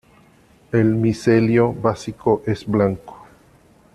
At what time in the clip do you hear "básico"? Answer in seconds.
1.73-2.41